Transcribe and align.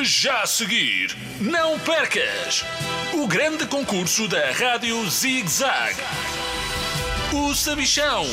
Já 0.00 0.42
a 0.42 0.46
seguir, 0.46 1.16
não 1.40 1.76
percas 1.80 2.64
o 3.14 3.26
grande 3.26 3.66
concurso 3.66 4.28
da 4.28 4.52
Rádio 4.52 5.04
Zig 5.10 5.48
Zag. 5.48 5.96
O 7.32 7.52
Sabichão. 7.52 8.24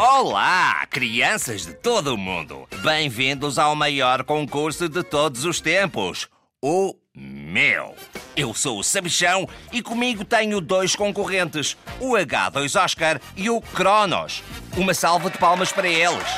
Olá, 0.00 0.84
crianças 0.90 1.64
de 1.64 1.74
todo 1.74 2.14
o 2.14 2.18
mundo! 2.18 2.68
Bem-vindos 2.82 3.56
ao 3.56 3.76
maior 3.76 4.24
concurso 4.24 4.88
de 4.88 5.04
todos 5.04 5.44
os 5.44 5.60
tempos, 5.60 6.28
o 6.60 6.96
meu. 7.14 7.94
Eu 8.36 8.52
sou 8.52 8.78
o 8.78 8.84
Sabichão 8.84 9.48
e 9.72 9.80
comigo 9.80 10.24
tenho 10.24 10.60
dois 10.60 10.96
concorrentes, 10.96 11.76
o 12.00 12.12
H2 12.14 12.80
Oscar 12.80 13.20
e 13.36 13.48
o 13.48 13.60
Cronos. 13.60 14.42
Uma 14.78 14.94
salva 14.94 15.28
de 15.28 15.36
palmas 15.38 15.72
para 15.72 15.88
eles. 15.88 16.28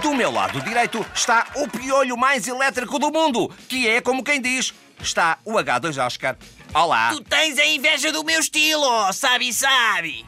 Do 0.00 0.14
meu 0.14 0.30
lado 0.30 0.58
direito 0.62 1.04
está 1.14 1.46
o 1.54 1.68
piolho 1.68 2.16
mais 2.16 2.48
elétrico 2.48 2.98
do 2.98 3.12
mundo, 3.12 3.54
que 3.68 3.86
é 3.86 4.00
como 4.00 4.24
quem 4.24 4.40
diz, 4.40 4.72
está 4.98 5.36
o 5.44 5.52
H2 5.52 6.02
Oscar. 6.02 6.38
Olá! 6.72 7.10
Tu 7.10 7.22
tens 7.24 7.58
a 7.58 7.66
inveja 7.66 8.10
do 8.10 8.24
meu 8.24 8.40
estilo, 8.40 9.12
sabe, 9.12 9.52
sabe? 9.52 10.24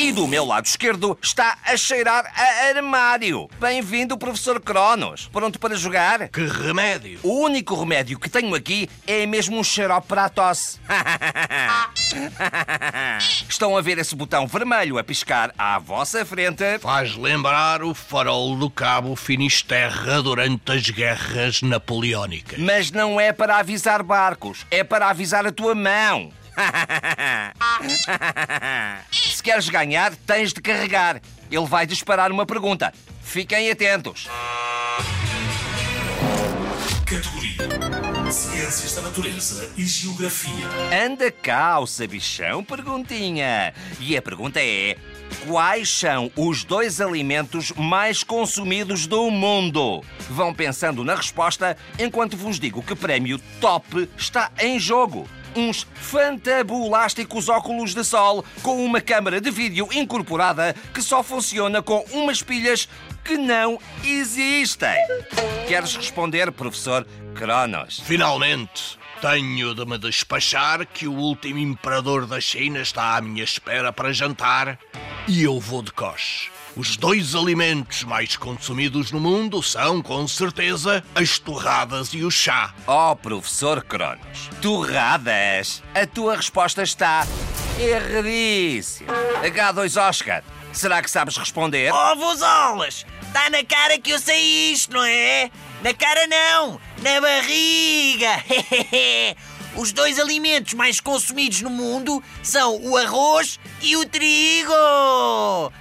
E 0.00 0.12
do 0.12 0.28
meu 0.28 0.44
lado 0.44 0.64
esquerdo 0.64 1.18
está 1.20 1.58
a 1.64 1.76
cheirar 1.76 2.32
a 2.32 2.68
armário. 2.68 3.50
Bem-vindo, 3.58 4.16
professor 4.16 4.60
Cronos. 4.60 5.28
Pronto 5.32 5.58
para 5.58 5.74
jogar? 5.74 6.28
Que 6.28 6.46
remédio! 6.46 7.18
O 7.24 7.40
único 7.40 7.74
remédio 7.74 8.16
que 8.16 8.30
tenho 8.30 8.54
aqui 8.54 8.88
é 9.08 9.26
mesmo 9.26 9.58
um 9.58 9.64
xarope 9.64 10.06
para 10.06 10.26
a 10.26 10.28
tosse. 10.28 10.78
Estão 13.50 13.76
a 13.76 13.80
ver 13.80 13.98
esse 13.98 14.14
botão 14.14 14.46
vermelho 14.46 14.98
a 14.98 15.02
piscar 15.02 15.52
à 15.58 15.80
vossa 15.80 16.24
frente? 16.24 16.78
Faz 16.78 17.16
lembrar 17.16 17.82
o 17.82 17.92
farol 17.92 18.54
do 18.54 18.70
Cabo 18.70 19.16
Finisterra 19.16 20.22
durante 20.22 20.70
as 20.70 20.88
guerras 20.88 21.60
napoleónicas. 21.60 22.60
Mas 22.60 22.92
não 22.92 23.20
é 23.20 23.32
para 23.32 23.56
avisar 23.56 24.04
barcos, 24.04 24.64
é 24.70 24.84
para 24.84 25.10
avisar 25.10 25.44
a 25.44 25.50
tua 25.50 25.74
mão. 25.74 26.30
Queres 29.48 29.70
ganhar, 29.70 30.14
tens 30.26 30.52
de 30.52 30.60
carregar. 30.60 31.22
Ele 31.50 31.64
vai 31.64 31.86
disparar 31.86 32.30
uma 32.30 32.44
pergunta. 32.44 32.92
Fiquem 33.22 33.70
atentos. 33.70 34.28
Categoria: 37.06 38.30
Ciências 38.30 38.94
da 38.94 39.00
Natureza 39.00 39.72
e 39.74 39.86
Geografia. 39.86 40.52
Anda 41.02 41.30
cá, 41.30 41.78
sabichão, 41.86 42.62
perguntinha. 42.62 43.72
E 43.98 44.18
a 44.18 44.20
pergunta 44.20 44.60
é: 44.60 44.98
Quais 45.46 45.88
são 45.88 46.30
os 46.36 46.62
dois 46.62 47.00
alimentos 47.00 47.72
mais 47.72 48.22
consumidos 48.22 49.06
do 49.06 49.30
mundo? 49.30 50.04
Vão 50.28 50.52
pensando 50.52 51.02
na 51.02 51.14
resposta 51.14 51.74
enquanto 51.98 52.36
vos 52.36 52.60
digo 52.60 52.82
que 52.82 52.94
prémio 52.94 53.38
top 53.62 54.10
está 54.14 54.52
em 54.60 54.78
jogo. 54.78 55.26
Uns 55.56 55.86
fantabulásticos 55.94 57.48
óculos 57.48 57.94
de 57.94 58.04
sol 58.04 58.44
com 58.62 58.84
uma 58.84 59.00
câmara 59.00 59.40
de 59.40 59.50
vídeo 59.50 59.88
incorporada 59.92 60.74
que 60.94 61.02
só 61.02 61.22
funciona 61.22 61.82
com 61.82 62.04
umas 62.12 62.42
pilhas 62.42 62.88
que 63.24 63.36
não 63.36 63.78
existem. 64.04 64.96
Queres 65.66 65.96
responder, 65.96 66.52
professor 66.52 67.06
Cronos? 67.34 68.00
Finalmente, 68.00 68.98
tenho 69.20 69.74
de 69.74 69.84
me 69.84 69.98
despachar 69.98 70.86
que 70.86 71.06
o 71.06 71.12
último 71.12 71.58
imperador 71.58 72.26
da 72.26 72.40
China 72.40 72.80
está 72.80 73.16
à 73.16 73.20
minha 73.20 73.42
espera 73.42 73.92
para 73.92 74.12
jantar 74.12 74.78
e 75.26 75.42
eu 75.42 75.58
vou 75.58 75.82
de 75.82 75.92
coche. 75.92 76.50
Os 76.78 76.96
dois 76.96 77.34
alimentos 77.34 78.04
mais 78.04 78.36
consumidos 78.36 79.10
no 79.10 79.18
mundo 79.18 79.60
são, 79.60 80.00
com 80.00 80.28
certeza, 80.28 81.02
as 81.12 81.36
torradas 81.36 82.14
e 82.14 82.22
o 82.22 82.30
chá. 82.30 82.72
Oh, 82.86 83.16
professor 83.16 83.82
Cronos, 83.82 84.48
torradas! 84.62 85.82
A 85.92 86.06
tua 86.06 86.36
resposta 86.36 86.84
está 86.84 87.26
erradíssima. 87.80 89.12
H2 89.42 90.00
Oscar, 90.00 90.44
será 90.72 91.02
que 91.02 91.10
sabes 91.10 91.36
responder? 91.36 91.92
Ovos 91.92 92.40
olas! 92.42 93.04
Está 93.22 93.50
na 93.50 93.64
cara 93.64 93.98
que 93.98 94.12
eu 94.12 94.18
sei 94.20 94.70
isto, 94.72 94.92
não 94.92 95.04
é? 95.04 95.50
Na 95.82 95.92
cara 95.92 96.28
não! 96.28 96.80
Na 97.02 97.20
barriga! 97.20 98.44
Os 99.78 99.92
dois 99.92 100.18
alimentos 100.18 100.74
mais 100.74 100.98
consumidos 100.98 101.62
no 101.62 101.70
mundo 101.70 102.20
são 102.42 102.80
o 102.82 102.96
arroz 102.96 103.60
e 103.80 103.96
o 103.96 104.04
trigo, 104.04 104.72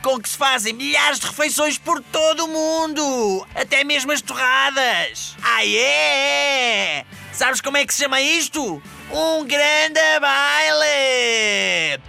com 0.04 0.20
que 0.22 0.30
se 0.30 0.38
fazem 0.38 0.72
milhares 0.72 1.20
de 1.20 1.26
refeições 1.26 1.80
por 1.80 2.00
todo 2.04 2.46
o 2.46 2.48
mundo, 2.48 3.48
até 3.56 3.84
mesmo 3.84 4.12
as 4.12 4.22
torradas. 4.22 5.36
Ah, 5.42 5.66
é? 5.66 7.06
Sabes 7.34 7.60
como 7.60 7.78
é 7.78 7.88
que 7.88 7.94
se 7.94 8.04
chama 8.04 8.22
isto? 8.22 8.80
Um 9.12 9.44
grande 9.44 10.20
baile! 10.22 12.00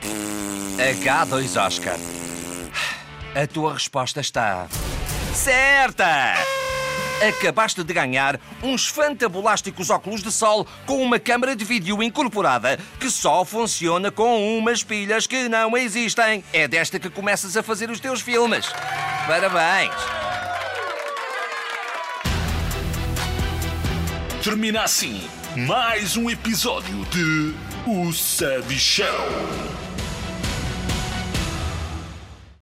H2 0.76 1.66
Oscar. 1.66 1.96
A 3.34 3.46
tua 3.46 3.72
resposta 3.72 4.20
está 4.20 4.68
certa! 5.32 6.57
Acabaste 7.26 7.82
de 7.82 7.92
ganhar 7.92 8.40
uns 8.62 8.86
fantabulásticos 8.86 9.90
óculos 9.90 10.22
de 10.22 10.30
sol 10.30 10.64
com 10.86 11.02
uma 11.02 11.18
câmara 11.18 11.56
de 11.56 11.64
vídeo 11.64 12.00
incorporada 12.00 12.78
que 13.00 13.10
só 13.10 13.44
funciona 13.44 14.10
com 14.10 14.56
umas 14.56 14.84
pilhas 14.84 15.26
que 15.26 15.48
não 15.48 15.76
existem. 15.76 16.44
É 16.52 16.68
desta 16.68 17.00
que 17.00 17.10
começas 17.10 17.56
a 17.56 17.62
fazer 17.62 17.90
os 17.90 17.98
teus 17.98 18.20
filmes. 18.20 18.66
Parabéns! 19.26 19.94
Termina 24.42 24.82
assim 24.82 25.20
mais 25.56 26.16
um 26.16 26.30
episódio 26.30 27.04
de 27.06 27.54
O 27.84 28.12
Sabichão. 28.12 29.87